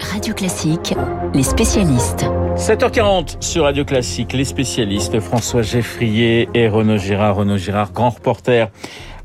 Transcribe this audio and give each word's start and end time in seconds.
Radio 0.00 0.34
Classique, 0.34 0.94
les 1.34 1.42
spécialistes. 1.42 2.24
7h40 2.56 3.36
sur 3.40 3.64
Radio 3.64 3.84
Classique, 3.84 4.32
les 4.32 4.44
spécialistes 4.44 5.20
François 5.20 5.62
Geffrier 5.62 6.48
et 6.54 6.68
Renaud 6.68 6.98
Girard. 6.98 7.36
Renaud 7.36 7.56
Girard, 7.56 7.92
grand 7.92 8.10
reporter 8.10 8.70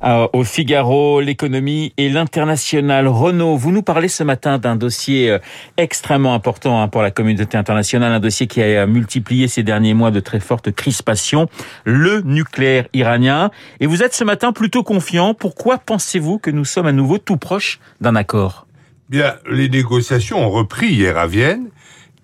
euh, 0.04 0.28
au 0.34 0.44
Figaro, 0.44 1.21
l'économie 1.21 1.94
et 1.97 2.10
l'international. 2.10 3.08
Renaud, 3.08 3.55
vous 3.58 3.71
nous 3.71 3.82
parlez 3.82 4.08
ce 4.08 4.24
matin 4.24 4.58
d'un 4.58 4.76
dossier 4.76 5.32
euh, 5.32 5.40
extrêmement 5.78 6.33
important 6.33 6.81
hein, 6.81 6.88
pour 6.88 7.01
la 7.01 7.12
communauté 7.12 7.58
internationale, 7.58 8.12
un 8.12 8.20
dossier 8.20 8.47
qui 8.47 8.62
a 8.62 8.86
multiplié 8.86 9.47
ces 9.47 9.63
derniers 9.63 9.94
mois 9.94 10.12
de 10.12 10.20
très 10.20 10.40
fortes 10.40 10.72
crispations, 10.72 11.47
le 11.83 12.22
nucléaire 12.22 12.88
iranien. 12.94 13.51
Et 13.79 13.88
vous 13.88 14.04
êtes 14.04 14.13
ce 14.13 14.24
matin 14.24 14.54
plutôt 14.54 14.83
confiant. 14.83 15.33
Pourquoi 15.33 15.79
pensez-vous 15.79 16.38
que 16.38 16.52
nous 16.52 16.66
sommes 16.66 16.88
à 16.88 16.94
nouveau 16.94 17.17
tout 17.17 17.38
proches 17.38 17.80
d'un 18.02 18.16
accord? 18.16 18.67
Bien, 19.09 19.38
les 19.49 19.70
négociations 19.70 20.45
ont 20.45 20.52
repris 20.52 20.89
hier 20.89 21.17
à 21.17 21.26
Vienne 21.26 21.70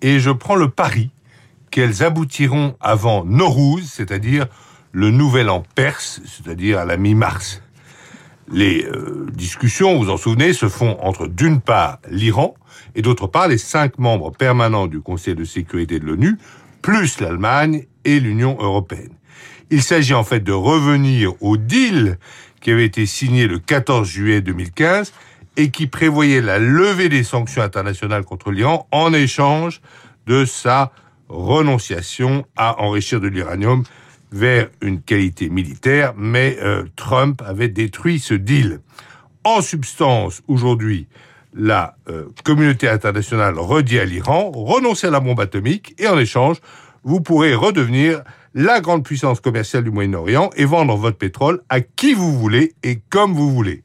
et 0.02 0.20
je 0.20 0.30
prends 0.30 0.54
le 0.54 0.68
pari 0.68 1.10
qu'elles 1.72 2.04
aboutiront 2.04 2.76
avant 2.80 3.24
Nowruz, 3.24 3.82
c'est-à-dire 3.90 4.46
le 4.92 5.10
nouvel 5.10 5.50
an 5.50 5.64
perse, 5.74 6.20
c'est-à-dire 6.24 6.78
à 6.78 6.84
la 6.84 6.96
mi-mars. 6.96 7.60
Les 8.52 8.84
euh, 8.84 9.26
discussions, 9.32 9.96
vous 9.96 10.04
vous 10.04 10.10
en 10.10 10.16
souvenez, 10.16 10.52
se 10.52 10.68
font 10.68 10.96
entre 11.00 11.26
d'une 11.26 11.60
part 11.60 11.98
l'Iran 12.08 12.54
et 12.94 13.02
d'autre 13.02 13.26
part 13.26 13.48
les 13.48 13.58
cinq 13.58 13.98
membres 13.98 14.30
permanents 14.30 14.86
du 14.86 15.00
Conseil 15.00 15.34
de 15.34 15.42
sécurité 15.42 15.98
de 15.98 16.06
l'ONU, 16.06 16.38
plus 16.82 17.18
l'Allemagne 17.18 17.86
et 18.04 18.20
l'Union 18.20 18.56
européenne. 18.60 19.12
Il 19.70 19.82
s'agit 19.82 20.14
en 20.14 20.22
fait 20.22 20.38
de 20.38 20.52
revenir 20.52 21.32
au 21.40 21.56
deal 21.56 22.16
qui 22.60 22.70
avait 22.70 22.86
été 22.86 23.06
signé 23.06 23.48
le 23.48 23.58
14 23.58 24.08
juillet 24.08 24.40
2015 24.40 25.12
et 25.56 25.70
qui 25.70 25.86
prévoyait 25.86 26.40
la 26.40 26.58
levée 26.58 27.08
des 27.08 27.24
sanctions 27.24 27.62
internationales 27.62 28.24
contre 28.24 28.50
l'Iran 28.50 28.86
en 28.92 29.12
échange 29.12 29.80
de 30.26 30.44
sa 30.44 30.92
renonciation 31.28 32.44
à 32.56 32.80
enrichir 32.82 33.20
de 33.20 33.28
l'uranium 33.28 33.84
vers 34.32 34.68
une 34.82 35.00
qualité 35.00 35.48
militaire, 35.48 36.14
mais 36.16 36.58
euh, 36.60 36.84
Trump 36.96 37.42
avait 37.44 37.68
détruit 37.68 38.18
ce 38.18 38.34
deal. 38.34 38.80
En 39.44 39.60
substance, 39.60 40.42
aujourd'hui, 40.48 41.06
la 41.54 41.96
euh, 42.08 42.26
communauté 42.44 42.88
internationale 42.88 43.58
redit 43.58 43.98
à 43.98 44.04
l'Iran, 44.04 44.50
renoncez 44.52 45.06
à 45.06 45.10
la 45.10 45.20
bombe 45.20 45.40
atomique 45.40 45.94
et 45.98 46.08
en 46.08 46.18
échange, 46.18 46.58
vous 47.04 47.20
pourrez 47.20 47.54
redevenir 47.54 48.22
la 48.52 48.80
grande 48.80 49.04
puissance 49.04 49.40
commerciale 49.40 49.84
du 49.84 49.90
Moyen-Orient 49.90 50.50
et 50.56 50.64
vendre 50.64 50.96
votre 50.96 51.18
pétrole 51.18 51.60
à 51.68 51.80
qui 51.80 52.14
vous 52.14 52.36
voulez 52.36 52.74
et 52.82 53.00
comme 53.10 53.32
vous 53.32 53.50
voulez 53.50 53.82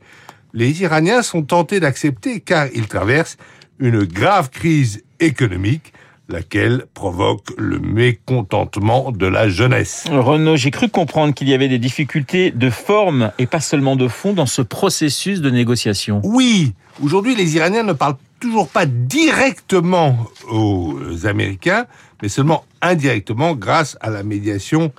les 0.54 0.82
Iraniens 0.82 1.22
sont 1.22 1.44
tentés 1.44 1.80
d'accepter 1.80 2.40
car 2.40 2.68
ils 2.74 2.88
traversent 2.88 3.38
une 3.80 4.04
grave 4.04 4.50
crise 4.50 5.04
économique 5.20 5.94
laquelle 6.30 6.86
provoque 6.94 7.48
le 7.58 7.80
mécontentement 7.80 9.12
de 9.12 9.28
la 9.28 9.50
jeunesse. 9.50 10.06
Renaud, 10.10 10.56
j'ai 10.56 10.72
cru 10.72 10.88
comprendre 10.88 11.34
qu'il 11.34 11.50
y 11.50 11.54
avait 11.54 11.68
des 11.68 11.80
difficultés 11.80 12.52
de 12.52 12.70
forme 12.70 13.32
et 13.38 13.46
pas 13.46 13.60
seulement 13.60 13.96
de 13.96 14.08
fond 14.08 14.34
dans 14.34 14.46
ce 14.46 14.62
processus 14.62 15.42
de 15.42 15.50
négociation. 15.50 16.22
Oui, 16.24 16.74
aujourd'hui 17.04 17.36
les 17.36 17.58
Iraniens 17.58 17.84
ne 17.84 17.94
parlent 17.94 18.18
toujours 18.40 18.70
pas 18.70 18.86
directement 18.86 20.18
aux 20.50 20.98
Américains, 21.26 21.86
mais 22.22 22.30
seulement 22.30 22.66
indirectement 22.82 23.54
grâce 23.54 23.98
à 24.02 24.10
la 24.10 24.24
médiation 24.24 24.92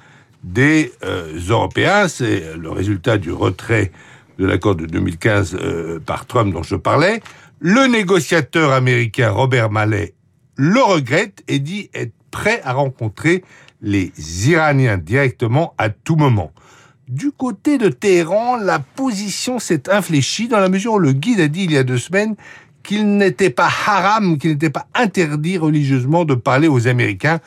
des 0.45 0.93
euh, 1.03 1.39
Européens. 1.49 2.09
C'est 2.09 2.57
le 2.57 2.71
résultat 2.71 3.19
du 3.19 3.33
retrait 3.33 3.91
de 4.39 4.47
l'accord 4.47 4.77
de 4.77 4.87
2015 4.87 5.57
euh, 5.61 6.01
par 6.01 6.27
Trump 6.27 6.53
dont 6.53 6.63
je 6.63 6.77
parlais, 6.77 7.21
le 7.61 7.87
négociateur 7.87 8.73
américain 8.73 9.31
Robert 9.31 9.71
Mallet 9.71 10.15
le 10.57 10.83
regrette 10.83 11.43
et 11.49 11.59
dit 11.59 11.91
être 11.95 12.13
prêt 12.31 12.61
à 12.65 12.73
rencontrer 12.73 13.45
les 13.81 14.13
Iraniens 14.49 14.99
directement 14.99 15.75
à 15.79 15.91
tout 15.91 16.17
moment. 16.17 16.53
Du 17.09 17.33
côté 17.33 17.79
de 17.79 17.89
Téhéran, 17.89 18.57
la 18.57 18.79
position 18.79 19.59
s'est 19.59 19.91
infléchie 19.91 20.49
dans 20.49 20.61
la 20.61 20.69
mesure 20.69 20.95
où 20.95 20.99
le 20.99 21.13
guide 21.13 21.41
a 21.41 21.49
dit 21.49 21.65
il 21.65 21.73
y 21.73 21.77
a 21.77 21.83
deux 21.83 21.99
semaines 21.99 22.37
qu'il 22.83 23.17
n'était 23.17 23.51
pas 23.51 23.71
haram, 23.87 24.39
qu'il 24.39 24.51
n'était 24.53 24.71
pas 24.71 24.87
interdit 24.95 25.59
religieusement 25.59 26.25
de 26.25 26.35
parler 26.35 26.69
aux 26.69 26.89
Américains, 26.89 27.41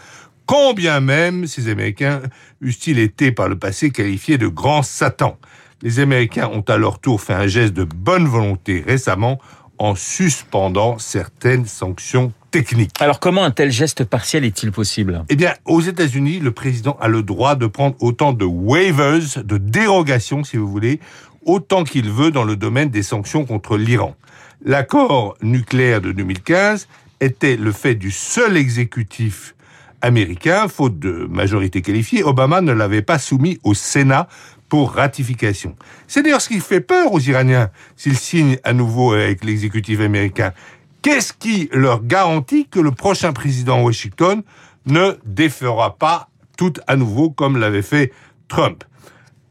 combien 0.46 1.00
même 1.00 1.48
ces 1.48 1.70
Américains 1.70 2.22
eussent-ils 2.62 3.00
été 3.00 3.32
par 3.32 3.50
le 3.50 3.58
passé 3.58 3.92
qualifiés 3.92 4.38
de 4.38 4.48
grands 4.48 4.84
satans. 4.84 5.38
Les 5.81 6.00
Américains 6.00 6.50
ont 6.53 6.62
à 6.62 6.78
leur 6.78 7.00
tour 7.00 7.22
fait 7.22 7.34
un 7.34 7.47
geste 7.47 7.74
de 7.74 7.84
bonne 7.84 8.28
volonté 8.28 8.84
récemment 8.86 9.40
en 9.78 9.94
suspendant 9.94 10.97
certaines 11.00 11.66
sanctions 11.66 12.31
techniques. 12.50 12.96
Alors 13.02 13.19
comment 13.19 13.44
un 13.44 13.52
tel 13.52 13.72
geste 13.72 14.06
partiel 14.06 14.46
est-il 14.46 14.72
possible? 14.72 15.25
Eh 15.28 15.35
bien, 15.35 15.53
aux 15.66 15.81
États-Unis, 15.81 16.40
le 16.40 16.52
président 16.52 16.97
a 17.02 17.09
le 17.09 17.24
droit 17.24 17.56
de 17.56 17.68
prendre 17.68 17.96
autant 18.00 18.31
de 18.31 18.46
waivers, 18.46 19.44
de 19.44 19.58
dérogations 19.58 20.46
si 20.46 20.56
vous 20.56 20.68
voulez, 20.68 21.02
autant 21.46 21.84
qu'il 21.84 22.09
veut 22.09 22.31
dans 22.31 22.46
le 22.46 22.56
domaine 22.56 22.90
des 22.90 23.03
sanctions 23.03 23.46
contre 23.46 23.78
l'Iran. 23.78 24.16
L'accord 24.64 25.35
nucléaire 25.41 26.00
de 26.00 26.14
2015 26.14 26.88
était 27.19 27.58
le 27.58 27.74
fait 27.74 27.96
du 27.96 28.12
seul 28.12 28.56
exécutif 28.56 29.56
américain, 30.02 30.68
faute 30.68 31.00
de 31.00 31.28
majorité 31.30 31.81
qualifiée. 31.81 32.24
Obama 32.24 32.62
ne 32.62 32.72
l'avait 32.72 33.02
pas 33.02 33.19
soumis 33.19 33.59
au 33.64 33.74
Sénat 33.74 34.28
pour 34.70 34.94
ratification. 34.94 35.76
C'est 36.08 36.24
d'ailleurs 36.24 36.42
ce 36.42 36.50
qui 36.50 36.59
fait 36.59 36.81
peur 36.81 37.14
aux 37.14 37.20
Iraniens 37.20 37.70
s'ils 37.96 38.18
signent 38.18 38.58
à 38.64 38.74
nouveau 38.74 39.14
avec 39.14 39.44
l'exécutif 39.44 40.00
américain. 40.00 40.53
Qu'est-ce 41.02 41.34
qui 41.34 41.70
leur 41.72 42.03
garantit 42.03 42.68
que 42.68 42.80
le 42.80 42.92
prochain 42.92 43.31
président 43.31 43.81
Washington 43.81 44.42
ne 44.88 45.18
défera 45.26 45.98
pas 45.98 46.30
tout 46.58 46.74
à 46.88 46.96
nouveau 46.96 47.30
comme 47.30 47.58
l'avait 47.58 47.84
fait 47.84 48.12
Trump? 48.48 48.84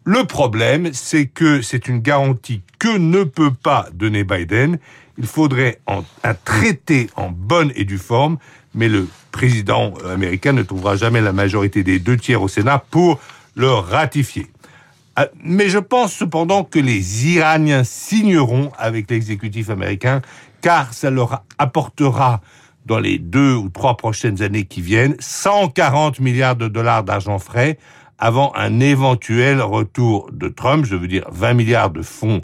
Le 0.04 0.24
problème, 0.24 0.90
c'est 0.92 1.26
que 1.26 1.62
c'est 1.62 1.88
une 1.88 2.00
garantie 2.00 2.62
que 2.78 2.98
ne 2.98 3.24
peut 3.24 3.52
pas 3.52 3.88
donner 3.94 4.24
Biden. 4.24 4.78
Il 5.16 5.26
faudrait 5.26 5.80
un 5.86 6.34
traité 6.44 7.08
en 7.16 7.30
bonne 7.30 7.72
et 7.74 7.84
due 7.84 7.98
forme, 7.98 8.36
mais 8.74 8.88
le 8.88 9.08
président 9.30 9.94
américain 10.10 10.52
ne 10.52 10.62
trouvera 10.62 10.96
jamais 10.96 11.20
la 11.20 11.32
majorité 11.32 11.84
des 11.84 12.00
deux 12.00 12.16
tiers 12.16 12.42
au 12.42 12.48
Sénat 12.48 12.84
pour 12.90 13.20
le 13.54 13.70
ratifier. 13.70 14.48
Ah, 15.16 15.28
mais 15.44 15.68
je 15.68 15.78
pense 15.78 16.12
cependant 16.12 16.64
que 16.64 16.80
les 16.80 17.28
Iraniens 17.28 17.84
signeront 17.84 18.72
avec 18.76 19.08
l'exécutif 19.10 19.70
américain, 19.70 20.22
car 20.60 20.92
ça 20.92 21.10
leur 21.10 21.44
apportera 21.58 22.40
dans 22.84 22.98
les 22.98 23.18
deux 23.18 23.54
ou 23.54 23.68
trois 23.68 23.96
prochaines 23.96 24.42
années 24.42 24.64
qui 24.64 24.80
viennent 24.80 25.14
140 25.20 26.18
milliards 26.20 26.56
de 26.56 26.68
dollars 26.68 27.04
d'argent 27.04 27.38
frais 27.38 27.78
avant 28.18 28.52
un 28.56 28.80
éventuel 28.80 29.60
retour 29.60 30.30
de 30.32 30.48
Trump, 30.48 30.84
je 30.84 30.96
veux 30.96 31.08
dire 31.08 31.26
20 31.30 31.54
milliards 31.54 31.90
de 31.90 32.02
fonds 32.02 32.40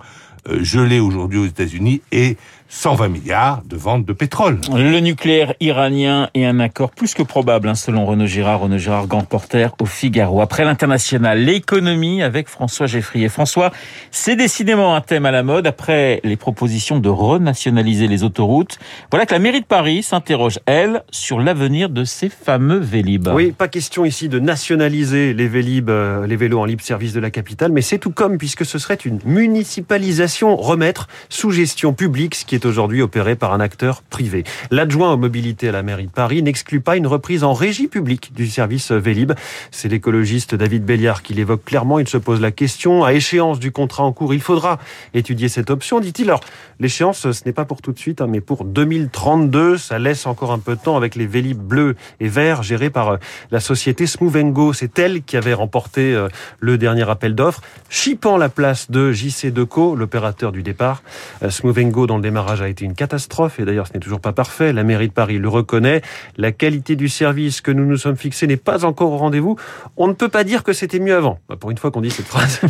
euh, 0.48 0.62
gelés 0.62 1.00
aujourd'hui 1.00 1.38
aux 1.38 1.46
États-Unis 1.46 2.02
et 2.12 2.36
120 2.72 3.08
milliards 3.08 3.62
de 3.66 3.76
ventes 3.76 4.04
de 4.04 4.12
pétrole. 4.12 4.60
Le 4.72 5.00
nucléaire 5.00 5.54
iranien 5.58 6.30
est 6.34 6.44
un 6.44 6.60
accord 6.60 6.92
plus 6.92 7.14
que 7.14 7.24
probable, 7.24 7.68
hein, 7.68 7.74
selon 7.74 8.06
Renaud 8.06 8.26
Girard, 8.26 8.60
Renaud 8.60 8.78
Girard, 8.78 9.08
grand 9.08 9.24
porteur 9.24 9.74
au 9.80 9.86
Figaro. 9.86 10.40
Après 10.40 10.64
l'international, 10.64 11.40
l'économie 11.40 12.22
avec 12.22 12.48
François 12.48 12.86
Geffrier. 12.86 13.28
François, 13.28 13.72
c'est 14.12 14.36
décidément 14.36 14.94
un 14.94 15.00
thème 15.00 15.26
à 15.26 15.32
la 15.32 15.42
mode 15.42 15.66
après 15.66 16.20
les 16.22 16.36
propositions 16.36 17.00
de 17.00 17.08
renationaliser 17.08 18.06
les 18.06 18.22
autoroutes. 18.22 18.78
Voilà 19.10 19.26
que 19.26 19.32
la 19.32 19.40
mairie 19.40 19.62
de 19.62 19.66
Paris 19.66 20.04
s'interroge, 20.04 20.60
elle, 20.66 21.02
sur 21.10 21.40
l'avenir 21.40 21.88
de 21.88 22.04
ces 22.04 22.28
fameux 22.28 22.78
Vélib. 22.78 23.28
Oui, 23.34 23.50
pas 23.50 23.66
question 23.66 24.04
ici 24.04 24.28
de 24.28 24.38
nationaliser 24.38 25.34
les 25.34 25.48
Vélib, 25.48 25.90
euh, 25.90 26.24
les 26.24 26.36
vélos 26.36 26.60
en 26.60 26.66
libre 26.66 26.82
service 26.82 27.14
de 27.14 27.20
la 27.20 27.32
capitale, 27.32 27.72
mais 27.72 27.82
c'est 27.82 27.98
tout 27.98 28.12
comme 28.12 28.38
puisque 28.38 28.64
ce 28.64 28.78
serait 28.78 28.94
une 28.94 29.18
municipalisation, 29.24 30.56
remettre 30.56 31.08
sous 31.28 31.50
gestion 31.50 31.94
publique 31.94 32.36
ce 32.36 32.44
qui 32.44 32.54
est 32.54 32.59
aujourd'hui 32.66 33.02
opéré 33.02 33.36
par 33.36 33.52
un 33.52 33.60
acteur 33.60 34.02
privé. 34.02 34.44
L'adjoint 34.70 35.12
aux 35.12 35.16
mobilités 35.16 35.68
à 35.68 35.72
la 35.72 35.82
mairie 35.82 36.06
de 36.06 36.12
Paris 36.12 36.42
n'exclut 36.42 36.80
pas 36.80 36.96
une 36.96 37.06
reprise 37.06 37.44
en 37.44 37.52
régie 37.52 37.88
publique 37.88 38.32
du 38.34 38.48
service 38.48 38.92
Vélib. 38.92 39.32
C'est 39.70 39.88
l'écologiste 39.88 40.54
David 40.54 40.84
Béliard 40.84 41.22
qui 41.22 41.34
l'évoque 41.34 41.64
clairement. 41.64 41.98
Il 41.98 42.08
se 42.08 42.16
pose 42.16 42.40
la 42.40 42.50
question, 42.50 43.04
à 43.04 43.12
échéance 43.12 43.58
du 43.58 43.72
contrat 43.72 44.04
en 44.04 44.12
cours, 44.12 44.34
il 44.34 44.40
faudra 44.40 44.78
étudier 45.14 45.48
cette 45.48 45.70
option, 45.70 46.00
dit-il. 46.00 46.28
Alors, 46.28 46.40
l'échéance, 46.78 47.30
ce 47.30 47.42
n'est 47.46 47.52
pas 47.52 47.64
pour 47.64 47.82
tout 47.82 47.92
de 47.92 47.98
suite, 47.98 48.20
hein, 48.20 48.26
mais 48.28 48.40
pour 48.40 48.64
2032. 48.64 49.78
Ça 49.78 49.98
laisse 49.98 50.26
encore 50.26 50.52
un 50.52 50.58
peu 50.58 50.76
de 50.76 50.80
temps 50.80 50.96
avec 50.96 51.14
les 51.14 51.26
Vélib 51.26 51.58
bleus 51.58 51.96
et 52.20 52.28
verts 52.28 52.62
gérés 52.62 52.90
par 52.90 53.08
euh, 53.10 53.16
la 53.50 53.60
société 53.60 54.06
Smoovengo. 54.06 54.72
C'est 54.72 54.98
elle 54.98 55.22
qui 55.22 55.36
avait 55.36 55.54
remporté 55.54 56.14
euh, 56.14 56.28
le 56.58 56.78
dernier 56.78 57.08
appel 57.08 57.34
d'offres, 57.34 57.62
chipant 57.88 58.36
la 58.36 58.48
place 58.48 58.90
de 58.90 59.12
JC 59.12 59.52
Deco, 59.52 59.94
l'opérateur 59.94 60.52
du 60.52 60.62
départ. 60.62 61.02
Euh, 61.42 61.50
Smoovengo, 61.50 62.06
dans 62.06 62.16
le 62.16 62.22
démarrage 62.22 62.49
a 62.58 62.68
été 62.68 62.84
une 62.84 62.94
catastrophe 62.94 63.60
et 63.60 63.64
d'ailleurs 63.64 63.86
ce 63.86 63.92
n'est 63.94 64.00
toujours 64.00 64.20
pas 64.20 64.32
parfait. 64.32 64.72
La 64.72 64.82
mairie 64.82 65.08
de 65.08 65.12
Paris 65.12 65.38
le 65.38 65.48
reconnaît. 65.48 66.02
La 66.36 66.52
qualité 66.52 66.96
du 66.96 67.08
service 67.08 67.60
que 67.60 67.70
nous 67.70 67.84
nous 67.84 67.96
sommes 67.96 68.16
fixés 68.16 68.46
n'est 68.46 68.56
pas 68.56 68.84
encore 68.84 69.12
au 69.12 69.16
rendez-vous. 69.16 69.56
On 69.96 70.08
ne 70.08 70.12
peut 70.12 70.28
pas 70.28 70.44
dire 70.44 70.64
que 70.64 70.72
c'était 70.72 70.98
mieux 70.98 71.14
avant. 71.14 71.38
Bah, 71.48 71.56
pour 71.56 71.70
une 71.70 71.78
fois 71.78 71.90
qu'on 71.90 72.00
dit 72.00 72.10
cette 72.10 72.26
phrase. 72.26 72.60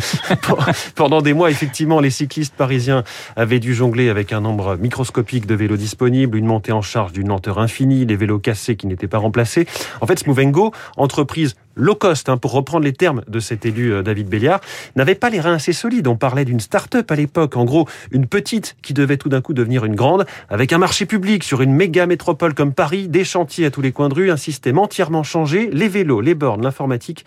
Pendant 0.95 1.21
des 1.21 1.33
mois, 1.33 1.49
effectivement, 1.49 1.99
les 1.99 2.09
cyclistes 2.09 2.55
parisiens 2.55 3.03
avaient 3.35 3.59
dû 3.59 3.73
jongler 3.73 4.09
avec 4.09 4.33
un 4.33 4.41
nombre 4.41 4.75
microscopique 4.77 5.47
de 5.47 5.55
vélos 5.55 5.77
disponibles, 5.77 6.37
une 6.37 6.45
montée 6.45 6.71
en 6.71 6.81
charge 6.81 7.11
d'une 7.13 7.29
lenteur 7.29 7.59
infinie, 7.59 8.05
des 8.05 8.15
vélos 8.15 8.39
cassés 8.39 8.75
qui 8.75 8.87
n'étaient 8.87 9.07
pas 9.07 9.17
remplacés. 9.17 9.65
En 10.01 10.07
fait, 10.07 10.19
Smovengo, 10.19 10.71
entreprise 10.97 11.55
low 11.75 11.95
cost, 11.95 12.29
hein, 12.29 12.37
pour 12.37 12.51
reprendre 12.51 12.83
les 12.83 12.93
termes 12.93 13.21
de 13.27 13.39
cet 13.39 13.65
élu 13.65 13.93
euh, 13.93 14.03
David 14.03 14.27
Béliard, 14.27 14.61
n'avait 14.95 15.15
pas 15.15 15.29
les 15.29 15.39
reins 15.39 15.55
assez 15.55 15.73
solides. 15.73 16.07
On 16.07 16.15
parlait 16.15 16.45
d'une 16.45 16.59
start-up 16.59 17.09
à 17.11 17.15
l'époque, 17.15 17.55
en 17.57 17.65
gros 17.65 17.87
une 18.11 18.27
petite 18.27 18.75
qui 18.81 18.93
devait 18.93 19.17
tout 19.17 19.29
d'un 19.29 19.41
coup 19.41 19.53
devenir 19.53 19.85
une 19.85 19.95
grande, 19.95 20.25
avec 20.49 20.73
un 20.73 20.77
marché 20.77 21.05
public 21.05 21.43
sur 21.43 21.61
une 21.61 21.73
méga 21.73 22.05
métropole 22.05 22.53
comme 22.53 22.73
Paris, 22.73 23.07
des 23.07 23.23
chantiers 23.23 23.65
à 23.65 23.71
tous 23.71 23.81
les 23.81 23.91
coins 23.91 24.09
de 24.09 24.13
rue, 24.13 24.31
un 24.31 24.37
système 24.37 24.77
entièrement 24.77 25.23
changé, 25.23 25.69
les 25.71 25.87
vélos, 25.87 26.21
les 26.21 26.35
bornes, 26.35 26.63
l'informatique. 26.63 27.25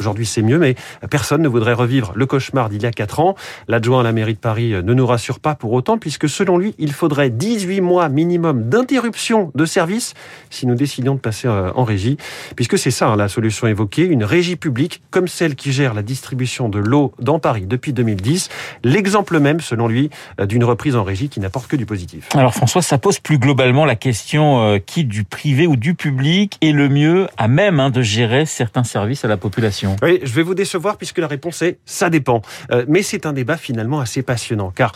Aujourd'hui 0.00 0.26
c'est 0.26 0.42
mieux, 0.42 0.58
mais 0.58 0.74
personne 1.10 1.42
ne 1.42 1.48
voudrait 1.48 1.72
revivre 1.74 2.12
le 2.14 2.26
cauchemar 2.26 2.68
d'il 2.68 2.82
y 2.82 2.86
a 2.86 2.92
4 2.92 3.20
ans. 3.20 3.34
L'adjoint 3.68 4.00
à 4.00 4.02
la 4.02 4.12
mairie 4.12 4.34
de 4.34 4.38
Paris 4.38 4.74
euh, 4.74 4.82
ne 4.82 4.94
nous 4.94 5.06
rassure 5.06 5.40
pas 5.40 5.54
pour 5.54 5.72
autant, 5.72 5.98
puisque 5.98 6.28
selon 6.28 6.58
lui, 6.58 6.74
il 6.78 6.92
faudrait 6.92 7.30
18 7.30 7.80
mois 7.80 8.08
minimum 8.08 8.68
d'interruption 8.68 9.52
de 9.54 9.64
service 9.64 10.14
si 10.50 10.66
nous 10.66 10.74
décidions 10.74 11.14
de 11.14 11.20
passer 11.20 11.48
euh, 11.48 11.70
en 11.74 11.84
régie, 11.84 12.16
puisque 12.56 12.78
c'est 12.78 12.90
ça 12.90 13.08
hein, 13.08 13.16
la 13.16 13.28
solution 13.28 13.66
évoquée 13.66 13.91
une 14.00 14.24
régie 14.24 14.56
publique 14.56 15.02
comme 15.10 15.28
celle 15.28 15.54
qui 15.54 15.72
gère 15.72 15.94
la 15.94 16.02
distribution 16.02 16.68
de 16.68 16.78
l'eau 16.78 17.12
dans 17.18 17.38
Paris 17.38 17.66
depuis 17.66 17.92
2010. 17.92 18.48
L'exemple 18.84 19.38
même, 19.38 19.60
selon 19.60 19.88
lui, 19.88 20.10
euh, 20.40 20.46
d'une 20.46 20.64
reprise 20.64 20.96
en 20.96 21.04
régie 21.04 21.28
qui 21.28 21.40
n'apporte 21.40 21.66
que 21.66 21.76
du 21.76 21.86
positif. 21.86 22.28
Alors 22.34 22.54
François, 22.54 22.82
ça 22.82 22.98
pose 22.98 23.18
plus 23.18 23.38
globalement 23.38 23.84
la 23.84 23.96
question 23.96 24.62
euh, 24.62 24.78
qui 24.78 25.04
du 25.04 25.24
privé 25.24 25.66
ou 25.66 25.76
du 25.76 25.94
public 25.94 26.58
est 26.60 26.72
le 26.72 26.88
mieux 26.88 27.28
à 27.36 27.48
même 27.48 27.80
hein, 27.80 27.90
de 27.90 28.02
gérer 28.02 28.46
certains 28.46 28.84
services 28.84 29.24
à 29.24 29.28
la 29.28 29.36
population? 29.36 29.96
Oui, 30.02 30.20
je 30.22 30.32
vais 30.32 30.42
vous 30.42 30.54
décevoir 30.54 30.96
puisque 30.96 31.18
la 31.18 31.26
réponse 31.26 31.62
est 31.62 31.78
ça 31.84 32.10
dépend. 32.10 32.42
Euh, 32.70 32.84
mais 32.88 33.02
c'est 33.02 33.26
un 33.26 33.32
débat 33.32 33.56
finalement 33.56 34.00
assez 34.00 34.22
passionnant 34.22 34.72
car 34.74 34.92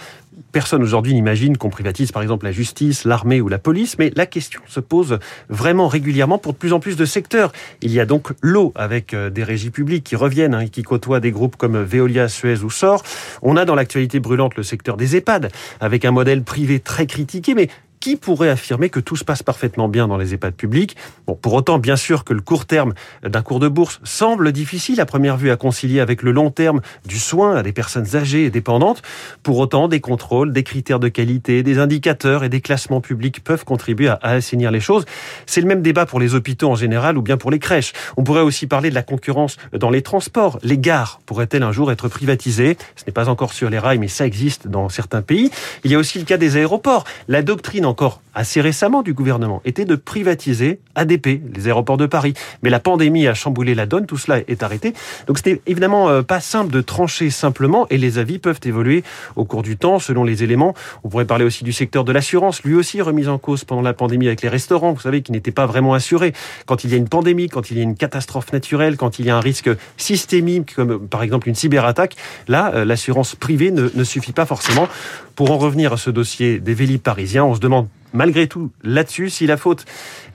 Personne 0.52 0.82
aujourd'hui 0.82 1.14
n'imagine 1.14 1.56
qu'on 1.56 1.70
privatise 1.70 2.12
par 2.12 2.20
exemple 2.20 2.44
la 2.44 2.52
justice, 2.52 3.04
l'armée 3.04 3.40
ou 3.40 3.48
la 3.48 3.58
police, 3.58 3.98
mais 3.98 4.12
la 4.16 4.26
question 4.26 4.60
se 4.66 4.80
pose 4.80 5.18
vraiment 5.48 5.88
régulièrement 5.88 6.36
pour 6.36 6.52
de 6.52 6.58
plus 6.58 6.74
en 6.74 6.80
plus 6.80 6.96
de 6.96 7.06
secteurs. 7.06 7.52
Il 7.80 7.90
y 7.90 8.00
a 8.00 8.04
donc 8.04 8.32
l'eau 8.42 8.72
avec 8.74 9.14
euh, 9.14 9.30
des 9.30 9.44
régies 9.44 9.70
publiques 9.70 10.04
qui 10.04 10.14
reviennent 10.14 10.52
et 10.52 10.56
hein, 10.56 10.66
qui 10.66 10.82
côtoient 10.82 11.20
des 11.20 11.30
groupes 11.30 11.56
comme 11.56 11.82
Veolia, 11.82 12.28
Suez 12.28 12.62
ou 12.62 12.70
SOR. 12.70 13.02
On 13.40 13.56
a 13.56 13.64
dans 13.64 13.74
l'actualité 13.74 14.20
brûlante 14.20 14.56
le 14.56 14.62
secteur 14.62 14.98
des 14.98 15.16
EHPAD 15.16 15.50
avec 15.80 16.04
un 16.04 16.10
modèle 16.10 16.42
privé 16.42 16.80
très 16.80 17.06
critiqué, 17.06 17.54
mais 17.54 17.68
qui 18.06 18.14
pourrait 18.14 18.50
affirmer 18.50 18.88
que 18.88 19.00
tout 19.00 19.16
se 19.16 19.24
passe 19.24 19.42
parfaitement 19.42 19.88
bien 19.88 20.06
dans 20.06 20.16
les 20.16 20.32
EHPAD 20.32 20.54
publics 20.54 20.96
Bon, 21.26 21.34
pour 21.34 21.54
autant, 21.54 21.80
bien 21.80 21.96
sûr 21.96 22.22
que 22.22 22.34
le 22.34 22.40
court 22.40 22.64
terme 22.64 22.94
d'un 23.24 23.42
cours 23.42 23.58
de 23.58 23.66
bourse 23.66 23.98
semble 24.04 24.52
difficile 24.52 25.00
à 25.00 25.06
première 25.06 25.36
vue 25.36 25.50
à 25.50 25.56
concilier 25.56 25.98
avec 25.98 26.22
le 26.22 26.30
long 26.30 26.52
terme 26.52 26.82
du 27.04 27.18
soin 27.18 27.56
à 27.56 27.62
des 27.64 27.72
personnes 27.72 28.14
âgées 28.14 28.44
et 28.44 28.50
dépendantes. 28.50 29.02
Pour 29.42 29.58
autant, 29.58 29.88
des 29.88 29.98
contrôles, 29.98 30.52
des 30.52 30.62
critères 30.62 31.00
de 31.00 31.08
qualité, 31.08 31.64
des 31.64 31.80
indicateurs 31.80 32.44
et 32.44 32.48
des 32.48 32.60
classements 32.60 33.00
publics 33.00 33.42
peuvent 33.42 33.64
contribuer 33.64 34.06
à, 34.06 34.20
assainir 34.22 34.70
les 34.70 34.78
choses. 34.78 35.04
C'est 35.46 35.60
le 35.60 35.66
même 35.66 35.82
débat 35.82 36.06
pour 36.06 36.20
les 36.20 36.36
hôpitaux 36.36 36.70
en 36.70 36.76
général 36.76 37.18
ou 37.18 37.22
bien 37.22 37.36
pour 37.36 37.50
les 37.50 37.58
crèches. 37.58 37.92
On 38.16 38.22
pourrait 38.22 38.42
aussi 38.42 38.68
parler 38.68 38.90
de 38.90 38.94
la 38.94 39.02
concurrence 39.02 39.56
dans 39.72 39.90
les 39.90 40.02
transports. 40.02 40.60
Les 40.62 40.78
gares 40.78 41.18
pourraient-elles 41.26 41.64
un 41.64 41.72
jour 41.72 41.90
être 41.90 42.06
privatisées? 42.06 42.76
Ce 42.94 43.02
n'est 43.04 43.12
pas 43.12 43.28
encore 43.28 43.52
sur 43.52 43.68
les 43.68 43.80
rails, 43.80 43.98
mais 43.98 44.06
ça 44.06 44.26
existe 44.26 44.68
dans 44.68 44.88
certains 44.88 45.22
pays. 45.22 45.50
Il 45.82 45.90
y 45.90 45.96
a 45.96 45.98
aussi 45.98 46.20
le 46.20 46.24
cas 46.24 46.36
des 46.36 46.56
aéroports. 46.56 47.02
La 47.26 47.42
doctrine 47.42 47.84
en 47.84 47.95
encore 47.96 48.20
assez 48.34 48.60
récemment 48.60 49.02
du 49.02 49.14
gouvernement 49.14 49.62
était 49.64 49.86
de 49.86 49.96
privatiser 49.96 50.80
ADP, 50.96 51.40
les 51.54 51.66
aéroports 51.66 51.96
de 51.96 52.04
Paris. 52.04 52.34
Mais 52.62 52.68
la 52.68 52.78
pandémie 52.78 53.26
a 53.26 53.32
chamboulé 53.32 53.74
la 53.74 53.86
donne, 53.86 54.04
tout 54.04 54.18
cela 54.18 54.40
est 54.46 54.62
arrêté. 54.62 54.92
Donc 55.26 55.38
c'était 55.38 55.62
évidemment 55.66 56.10
euh, 56.10 56.20
pas 56.20 56.40
simple 56.40 56.70
de 56.70 56.82
trancher 56.82 57.30
simplement 57.30 57.86
et 57.88 57.96
les 57.96 58.18
avis 58.18 58.38
peuvent 58.38 58.60
évoluer 58.64 59.02
au 59.34 59.46
cours 59.46 59.62
du 59.62 59.78
temps 59.78 59.98
selon 59.98 60.24
les 60.24 60.44
éléments. 60.44 60.74
On 61.04 61.08
pourrait 61.08 61.24
parler 61.24 61.46
aussi 61.46 61.64
du 61.64 61.72
secteur 61.72 62.04
de 62.04 62.12
l'assurance, 62.12 62.62
lui 62.64 62.74
aussi 62.74 63.00
remis 63.00 63.26
en 63.28 63.38
cause 63.38 63.64
pendant 63.64 63.80
la 63.80 63.94
pandémie 63.94 64.26
avec 64.26 64.42
les 64.42 64.50
restaurants, 64.50 64.92
vous 64.92 65.00
savez, 65.00 65.22
qui 65.22 65.32
n'étaient 65.32 65.50
pas 65.50 65.64
vraiment 65.64 65.94
assurés. 65.94 66.34
Quand 66.66 66.84
il 66.84 66.90
y 66.90 66.94
a 66.94 66.98
une 66.98 67.08
pandémie, 67.08 67.48
quand 67.48 67.70
il 67.70 67.78
y 67.78 67.80
a 67.80 67.82
une 67.82 67.96
catastrophe 67.96 68.52
naturelle, 68.52 68.98
quand 68.98 69.18
il 69.18 69.24
y 69.24 69.30
a 69.30 69.36
un 69.38 69.40
risque 69.40 69.70
systémique 69.96 70.74
comme 70.74 71.08
par 71.08 71.22
exemple 71.22 71.48
une 71.48 71.54
cyberattaque, 71.54 72.16
là, 72.48 72.72
euh, 72.74 72.84
l'assurance 72.84 73.34
privée 73.34 73.70
ne, 73.70 73.88
ne 73.94 74.04
suffit 74.04 74.32
pas 74.32 74.44
forcément. 74.44 74.88
Pour 75.36 75.50
en 75.50 75.58
revenir 75.58 75.92
à 75.92 75.98
ce 75.98 76.08
dossier 76.08 76.58
des 76.60 76.72
Vélib 76.72 77.00
parisiens, 77.00 77.44
on 77.44 77.54
se 77.54 77.60
demande 77.60 77.85
malgré 78.12 78.46
tout 78.46 78.70
là-dessus 78.82 79.30
si 79.30 79.46
la 79.46 79.56
faute 79.56 79.84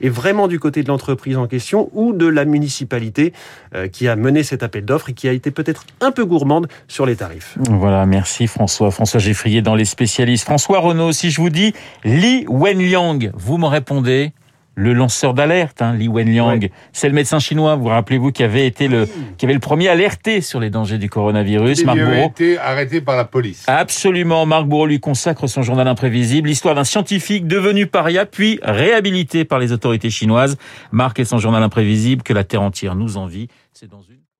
est 0.00 0.08
vraiment 0.08 0.48
du 0.48 0.58
côté 0.58 0.82
de 0.82 0.88
l'entreprise 0.88 1.36
en 1.36 1.46
question 1.46 1.90
ou 1.92 2.12
de 2.12 2.26
la 2.26 2.44
municipalité 2.44 3.32
euh, 3.74 3.88
qui 3.88 4.08
a 4.08 4.16
mené 4.16 4.42
cet 4.42 4.62
appel 4.62 4.84
d'offres 4.84 5.10
et 5.10 5.14
qui 5.14 5.28
a 5.28 5.32
été 5.32 5.50
peut-être 5.50 5.84
un 6.00 6.12
peu 6.12 6.24
gourmande 6.24 6.68
sur 6.88 7.06
les 7.06 7.16
tarifs. 7.16 7.58
Voilà, 7.68 8.06
merci 8.06 8.46
François. 8.46 8.90
François 8.90 9.20
Geffrier 9.20 9.62
dans 9.62 9.74
les 9.74 9.84
spécialistes. 9.84 10.44
François 10.44 10.80
Renaud, 10.80 11.12
si 11.12 11.30
je 11.30 11.40
vous 11.40 11.50
dis 11.50 11.74
Li 12.04 12.46
Wenliang, 12.48 13.30
vous 13.34 13.58
me 13.58 13.66
répondez 13.66 14.32
le 14.74 14.92
lanceur 14.94 15.34
d'alerte, 15.34 15.82
hein, 15.82 15.94
Li 15.94 16.08
Wenliang. 16.08 16.70
C'est 16.92 17.08
le 17.08 17.14
médecin 17.14 17.38
chinois, 17.38 17.76
vous 17.76 17.88
rappelez-vous, 17.88 18.32
qui 18.32 18.42
avait 18.42 18.66
été 18.66 18.88
le, 18.88 19.06
qui 19.36 19.44
avait 19.44 19.54
le 19.54 19.60
premier 19.60 19.88
alerté 19.88 20.40
sur 20.40 20.60
les 20.60 20.70
dangers 20.70 20.98
du 20.98 21.10
coronavirus. 21.10 21.80
Il 21.80 21.88
avait 21.90 22.26
été 22.26 22.58
arrêté 22.58 23.00
par 23.00 23.16
la 23.16 23.24
police. 23.24 23.64
Absolument. 23.66 24.46
Marc 24.46 24.66
Bourreau 24.66 24.86
lui 24.86 25.00
consacre 25.00 25.46
son 25.46 25.62
journal 25.62 25.86
imprévisible, 25.88 26.48
l'histoire 26.48 26.74
d'un 26.74 26.84
scientifique 26.84 27.46
devenu 27.46 27.86
paria, 27.86 28.24
puis 28.26 28.58
réhabilité 28.62 29.44
par 29.44 29.58
les 29.58 29.72
autorités 29.72 30.10
chinoises. 30.10 30.56
Marc 30.90 31.18
et 31.18 31.24
son 31.24 31.38
journal 31.38 31.62
imprévisible 31.62 32.22
que 32.22 32.32
la 32.32 32.44
terre 32.44 32.62
entière 32.62 32.94
nous 32.94 33.16
envie. 33.16 33.48
C'est 33.72 33.90
dans 33.90 34.02
une 34.02 34.21